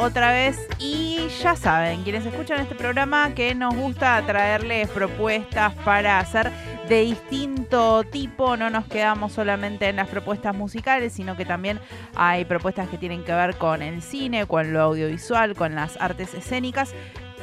[0.00, 0.58] otra vez.
[0.78, 6.50] Y ya saben, quienes escuchan este programa, que nos gusta traerles propuestas para hacer
[6.88, 11.78] de distinto tipo, no nos quedamos solamente en las propuestas musicales, sino que también
[12.16, 16.34] hay propuestas que tienen que ver con el cine, con lo audiovisual, con las artes
[16.34, 16.92] escénicas.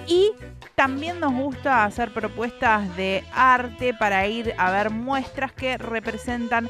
[0.08, 0.32] Y
[0.76, 6.70] también nos gusta hacer propuestas de arte para ir a ver muestras que representan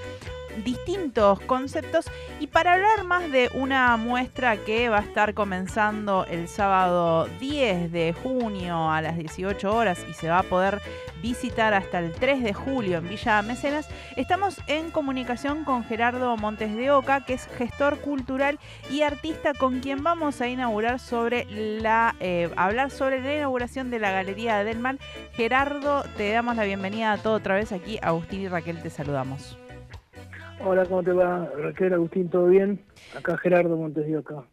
[0.64, 2.06] distintos conceptos
[2.40, 7.92] y para hablar más de una muestra que va a estar comenzando el sábado 10
[7.92, 10.82] de junio a las 18 horas y se va a poder
[11.22, 16.76] visitar hasta el 3 de julio en Villa Mecenas, estamos en comunicación con Gerardo Montes
[16.76, 18.60] de Oca, que es gestor cultural
[18.92, 21.46] y artista con quien vamos a inaugurar sobre
[21.82, 25.00] la eh, hablar sobre la inauguración de la Galería del Mal.
[25.34, 28.00] Gerardo, te damos la bienvenida a todo otra vez aquí.
[28.02, 29.58] Agustín y Raquel te saludamos.
[30.66, 31.50] Hola, ¿cómo te va?
[31.58, 32.80] Raquel, Agustín, ¿todo bien?
[33.16, 34.44] Acá Gerardo Montes de Oca.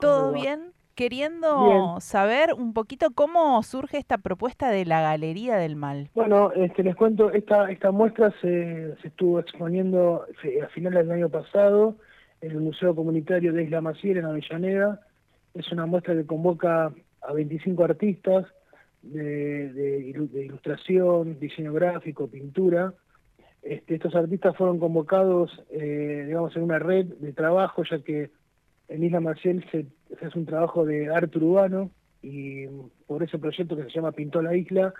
[0.00, 0.72] ¿Todo bien?
[0.94, 6.10] Queriendo saber un poquito cómo surge esta propuesta de la Galería del Mal.
[6.14, 10.26] Bueno, este, les cuento, esta, esta muestra se, se estuvo exponiendo
[10.62, 11.96] a finales del año pasado
[12.40, 15.00] en el Museo Comunitario de Isla Maciel en Avellaneda.
[15.54, 18.46] Es una muestra que convoca a 25 artistas
[19.02, 22.92] de, de ilustración, diseño gráfico, pintura,
[23.64, 28.30] este, estos artistas fueron convocados, eh, digamos, en una red de trabajo, ya que
[28.88, 32.66] en Isla Maciel se, hace un trabajo de arte urbano y
[33.06, 34.92] por ese proyecto que se llama Pintó la Isla,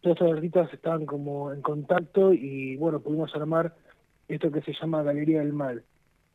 [0.00, 3.74] todos estos artistas estaban como en contacto y bueno, pudimos armar
[4.26, 5.84] esto que se llama Galería del Mal.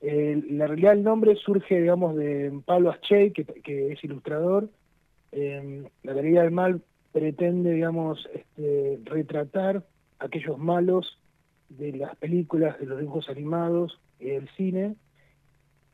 [0.02, 4.70] la realidad el nombre surge, digamos, de Pablo Aschey, que, es ilustrador.
[5.34, 6.81] Eh, la Galería del Mal
[7.12, 9.84] pretende, digamos, este, retratar
[10.20, 11.18] aquellos malos
[11.78, 14.95] de las películas, de los dibujos animados y del cine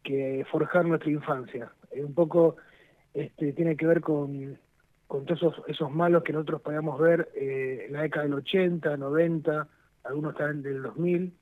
[0.04, 1.72] que forjar nuestra infancia.
[1.96, 2.56] un poco
[3.14, 4.58] este, tiene que ver con,
[5.08, 8.98] con todos esos, esos malos que nosotros podíamos ver eh, en la década del 80,
[8.98, 9.68] 90,
[10.04, 11.34] algunos también del 2000,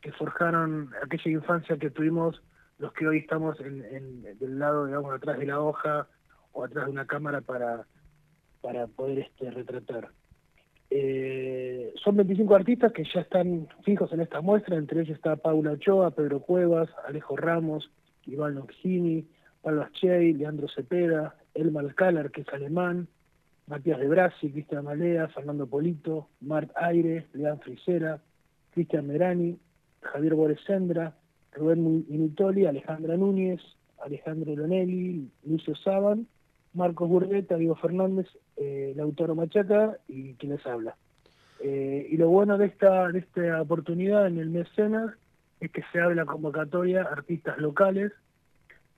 [0.00, 2.42] que forjaron aquella infancia que tuvimos
[2.78, 6.08] los que hoy estamos en, en, del lado, digamos, atrás de la hoja
[6.52, 7.86] o atrás de una cámara para,
[8.60, 10.10] para poder este, retratar.
[10.94, 15.72] Eh, son 25 artistas que ya están fijos en esta muestra, entre ellos está Paula
[15.72, 17.90] Ochoa, Pedro Cuevas, Alejo Ramos,
[18.26, 19.26] Iván Longini,
[19.62, 23.08] Pablo Aschey, Leandro Cepeda, Elma Alcálar, que es alemán,
[23.68, 28.20] Matías de Brasi, Cristian Malea, Fernando Polito, Mart Aire, Leán Frisera,
[28.72, 29.56] Cristian Merani,
[30.02, 31.16] Javier Boresendra,
[31.52, 33.62] Rubén Minutoli, Alejandra Núñez,
[34.04, 36.26] Alejandro Lonelli, Lucio Saban,
[36.74, 40.96] Marcos Burgueta, Diego Fernández, eh, Lautaro Machaca y quien les habla.
[41.60, 45.14] Eh, y lo bueno de esta, de esta oportunidad en el mecenas
[45.60, 48.12] es que se abre la convocatoria a artistas locales,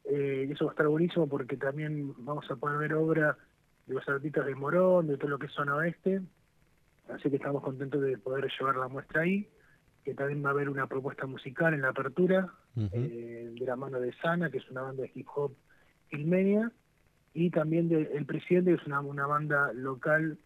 [0.04, 3.36] eh, y eso va a estar buenísimo porque también vamos a poder ver obra
[3.86, 6.22] de los artistas de Morón, de todo lo que es zona oeste,
[7.10, 9.46] así que estamos contentos de poder llevar la muestra ahí,
[10.02, 14.12] que también va a haber una propuesta musical en la apertura, de la mano de
[14.14, 15.52] Sana, que es una banda de hip hop
[16.10, 16.72] ilmenia,
[17.34, 20.38] y también del El Presidente, que es una, una banda local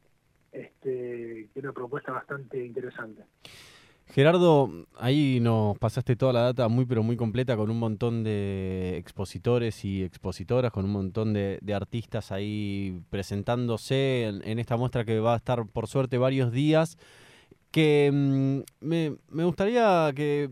[0.52, 3.22] este, que una propuesta bastante interesante.
[4.06, 8.96] Gerardo, ahí nos pasaste toda la data muy pero muy completa con un montón de
[8.96, 15.34] expositores y expositoras, con un montón de, artistas ahí presentándose en, esta muestra que va
[15.34, 16.96] a estar por suerte varios días.
[17.70, 20.48] Que mm, me, me, gustaría que,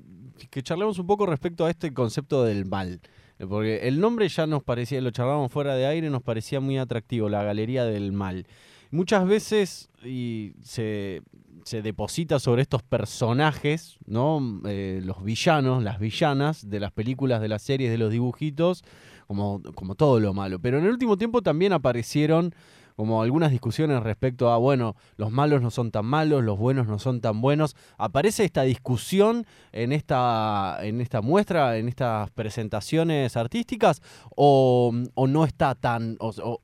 [0.51, 3.01] que charlemos un poco respecto a este concepto del mal.
[3.39, 7.29] Porque el nombre ya nos parecía, lo charlábamos fuera de aire, nos parecía muy atractivo,
[7.29, 8.47] la Galería del Mal.
[8.91, 11.23] Muchas veces y se,
[11.65, 14.63] se deposita sobre estos personajes, ¿no?
[14.67, 18.85] Eh, los villanos, las villanas de las películas, de las series, de los dibujitos,
[19.27, 20.59] como, como todo lo malo.
[20.61, 22.55] Pero en el último tiempo también aparecieron
[22.97, 26.98] como algunas discusiones respecto a, bueno, los malos no son tan malos, los buenos no
[26.98, 27.77] son tan buenos.
[27.98, 34.01] ¿Aparece esta discusión en esta, en esta muestra, en estas presentaciones artísticas,
[34.34, 34.93] o,
[35.28, 36.16] no está tan...
[36.19, 36.60] O,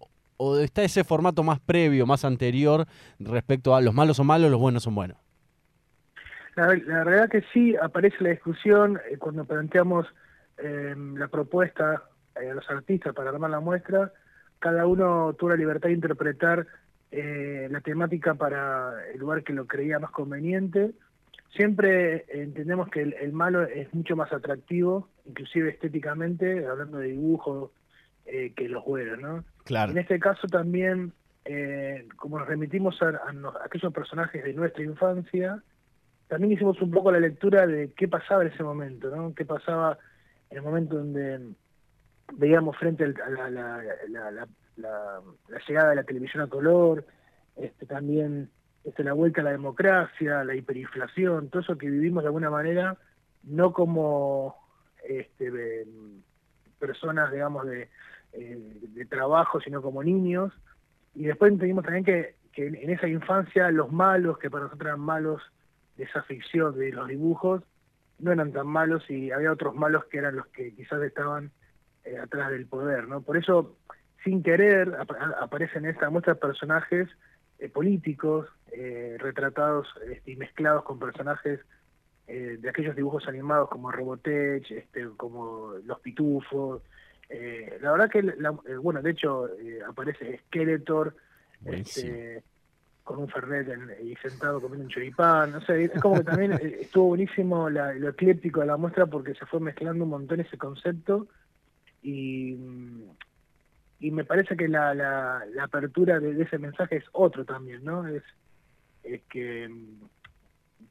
[0.60, 2.84] está ese formato más previo, más anterior
[3.20, 5.16] respecto a los malos son malos, los buenos son buenos?
[6.56, 10.06] La, verdad que sí, aparece la discusión eh, cuando planteamos
[10.58, 12.02] eh, la propuesta
[12.40, 14.12] eh, a los artistas para armar la muestra,
[14.62, 16.68] cada uno tuvo la libertad de interpretar
[17.10, 20.92] eh, la temática para el lugar que lo creía más conveniente.
[21.56, 27.72] Siempre entendemos que el, malo es mucho más atractivo, inclusive estéticamente, hablando de dibujo,
[28.24, 29.44] eh, que los buenos, ¿no?
[29.64, 29.90] Claro.
[29.90, 31.12] En este caso también,
[31.44, 33.20] eh, como nos remitimos a,
[33.64, 35.60] aquellos personajes de nuestra infancia,
[36.28, 39.34] también hicimos un poco la lectura de qué pasaba en ese momento, ¿no?
[39.34, 39.98] Qué pasaba
[40.50, 41.52] en el momento donde
[42.34, 43.50] veíamos frente a la,
[44.76, 45.20] la,
[45.68, 47.04] llegada de la televisión a color,
[47.56, 48.50] este, también
[48.84, 52.96] este, la vuelta a la democracia, la hiperinflación, todo eso que vivimos de alguna manera,
[53.44, 54.56] no como
[55.08, 55.86] este,
[56.78, 57.88] personas, digamos, de,
[58.32, 58.58] eh,
[58.88, 60.52] de trabajo, sino como niños.
[61.14, 65.42] Y después entendimos también que en esa infancia los malos, que para nosotros eran malos
[65.96, 67.62] de esa ficción, de los dibujos,
[68.18, 71.50] no eran tan malos y había otros malos que eran los que quizás estaban
[72.04, 73.22] eh, atrás del poder, ¿no?
[73.22, 73.76] Por eso,
[74.24, 74.96] sin querer,
[75.40, 77.08] aparecen en esta muestra personajes
[77.60, 81.60] eh, políticos, eh, retratados este, y mezclados con personajes
[82.24, 86.80] de aquellos dibujos animados como Robotech, este, como Los Pitufos.
[87.28, 88.22] la verdad que,
[88.78, 89.48] bueno, de hecho
[89.86, 91.14] aparece Skeletor,
[91.66, 92.42] este,
[93.04, 93.68] con un fernet
[94.02, 98.60] y sentado comiendo un choripán, no sé, es como que también estuvo buenísimo lo ecléptico
[98.60, 101.28] de la muestra porque se fue mezclando un montón ese concepto
[102.02, 102.56] y,
[104.00, 108.06] y me parece que la, la, apertura de, ese mensaje es otro también, ¿no?
[108.06, 108.22] Es,
[109.04, 109.70] es que,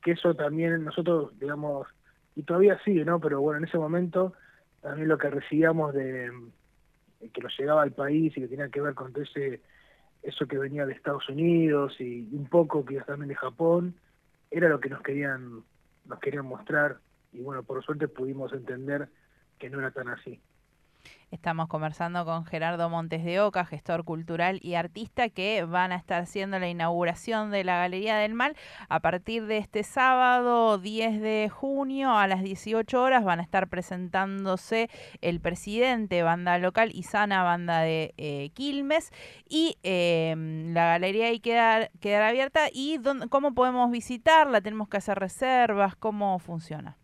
[0.02, 1.88] que eso también nosotros, digamos,
[2.36, 3.20] y todavía sigue, ¿no?
[3.20, 4.34] Pero bueno, en ese momento
[4.82, 6.32] también lo que recibíamos de
[7.34, 9.62] que nos llegaba al país y que tenía que ver con ese
[10.24, 13.96] eso que venía de Estados Unidos y un poco que también de Japón
[14.50, 15.64] era lo que nos querían
[16.06, 16.98] nos querían mostrar
[17.32, 19.08] y bueno por suerte pudimos entender
[19.60, 20.40] que no era tan así
[21.32, 26.22] Estamos conversando con Gerardo Montes de Oca, gestor cultural y artista, que van a estar
[26.24, 28.58] haciendo la inauguración de la Galería del Mal
[28.90, 33.24] a partir de este sábado 10 de junio a las 18 horas.
[33.24, 34.90] Van a estar presentándose
[35.22, 39.12] el presidente, banda local y sana banda de eh, Quilmes.
[39.48, 42.68] Y em, la galería ahí queda, quedará abierta.
[42.74, 43.00] ¿Y
[43.30, 44.60] cómo podemos visitarla?
[44.60, 45.96] ¿Tenemos que hacer reservas?
[45.96, 46.98] ¿Cómo funciona?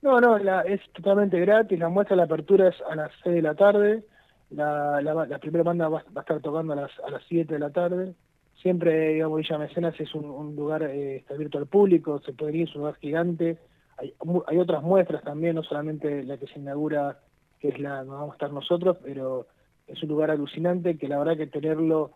[0.00, 1.78] No, no, la, es totalmente gratis.
[1.78, 4.04] La muestra la apertura es a las 6 de la tarde.
[4.50, 7.70] La, la, primera banda va, a estar tocando a las, a las 7 de la
[7.70, 8.14] tarde.
[8.62, 12.74] Siempre, digamos, Villa Mecenas es un, lugar eh, abierto al público, se puede ir, es
[12.74, 13.58] un lugar gigante.
[13.98, 14.14] Hay,
[14.46, 17.18] hay otras muestras también, no solamente la que se inaugura,
[17.60, 19.46] que es la donde vamos a estar nosotros, pero
[19.86, 22.12] es un lugar alucinante que la verdad que tenerlo,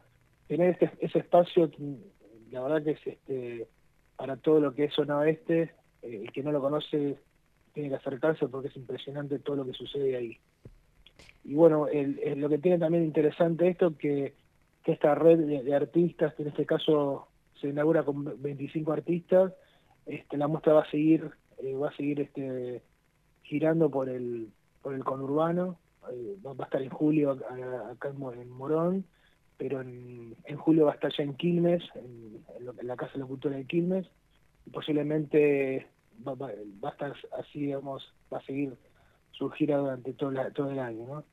[0.47, 1.71] tener este, ese espacio,
[2.51, 3.69] la verdad que es este
[4.17, 7.19] para todo lo que es zona oeste, eh, el que no lo conoce
[7.73, 10.39] tiene que acercarse porque es impresionante todo lo que sucede ahí.
[11.45, 11.87] Y bueno,
[12.37, 14.35] lo que tiene también interesante esto que,
[14.85, 17.29] esta red de, artistas, en este caso
[17.61, 19.53] se inaugura con 25 artistas,
[20.07, 22.83] este, la muestra va a seguir, eh, va a seguir este,
[23.43, 24.49] girando por el,
[24.83, 25.79] por el conurbano,
[26.13, 29.05] eh, va, a estar en julio acá en, Morón,
[29.57, 33.27] pero en, julio va a estar ya en Quilmes, en, en la Casa de la
[33.27, 34.07] Cultura de Quilmes,
[34.67, 35.87] y posiblemente
[36.27, 38.77] va, a estar así, digamos, va a seguir
[39.31, 41.25] su durante todo, todo el año, ¿no?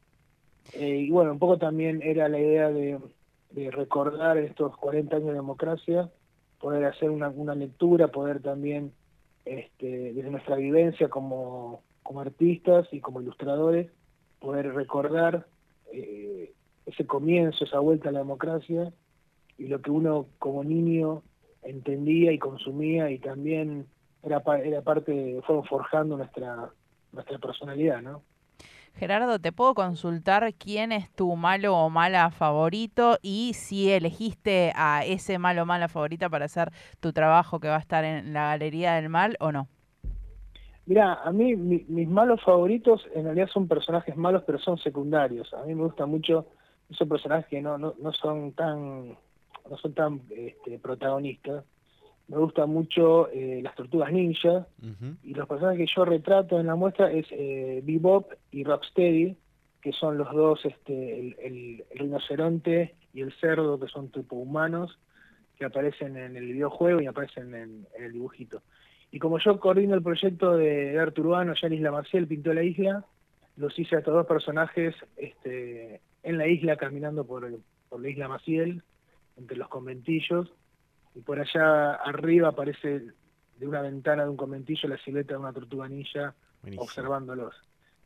[0.74, 3.00] Eh, y bueno, un poco también era la idea de,
[3.72, 6.10] recordar estos 40 años de democracia,
[6.60, 8.94] poder hacer una, una lectura, poder también,
[9.46, 13.92] este, desde nuestra vivencia como, como artistas y como ilustradores,
[14.40, 15.48] poder recordar
[15.92, 16.54] eh,
[16.86, 18.94] ese comienzo, esa vuelta a la democracia
[19.58, 21.24] y lo que uno como niño
[21.64, 23.88] entendía y consumía y también
[24.24, 26.70] era, era parte, fueron forjando nuestra,
[27.12, 28.22] nuestra personalidad, ¿no?
[28.96, 35.06] Gerardo, ¿te puedo consultar quién es tu malo o mala favorito y si elegiste a
[35.06, 38.48] ese malo o mala favorita para hacer tu trabajo que va a estar en la
[38.50, 39.68] Galería del Mal o no?
[40.86, 45.54] Mira, a mí mis malos favoritos en realidad son personajes malos, pero son secundarios.
[45.54, 46.48] A mí me gustan mucho
[46.90, 49.16] esos personajes que no, no, no son tan
[49.70, 51.64] no son tan este, protagonistas
[52.30, 54.68] me gusta mucho eh, las tortugas ninja.
[55.24, 59.36] Y los personajes que yo retrato en la muestra es eh, Bebop y Rocksteady
[59.82, 65.00] que son los dos este el, rinoceronte y el cerdo que son tipo humanos
[65.58, 68.62] que aparecen en el videojuego y aparecen en, el dibujito.
[69.12, 73.06] Y como yo coordino el proyecto de arte urbano Janis Maciel pintó la isla
[73.56, 77.50] los hice a estos dos personajes este en la isla caminando por,
[77.90, 78.84] por la isla Maciel
[79.38, 80.52] entre los conventillos
[81.16, 83.02] y por allá arriba aparece
[83.58, 86.34] de una ventana de un conventillo la silueta de una tortuga ninja
[86.78, 87.56] observándolos.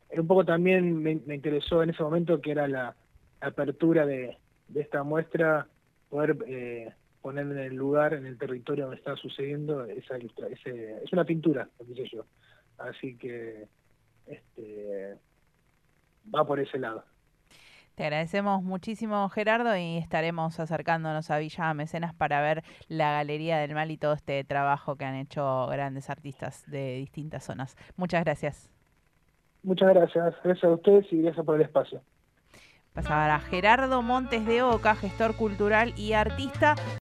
[0.09, 2.95] Era un poco también me, interesó en ese momento que era la
[3.41, 4.37] apertura de,
[4.73, 5.67] esta muestra,
[6.09, 11.13] poder eh, poner en el lugar, en el territorio donde está sucediendo esa ese, es
[11.13, 11.69] una pintura,
[12.11, 12.25] yo.
[12.77, 13.67] Así que
[14.25, 15.17] este
[16.33, 17.03] va por ese lado.
[17.95, 23.75] Te agradecemos muchísimo, Gerardo, y estaremos acercándonos a Villa Mecenas para ver la Galería del
[23.75, 27.77] Mal y todo este trabajo que han hecho grandes artistas de distintas zonas.
[27.95, 28.71] Muchas gracias.
[29.61, 32.01] Muchas gracias, gracias a ustedes y gracias por el espacio.
[32.93, 36.75] Pasaba a Gerardo Montes de Oca, gestor cultural y artista.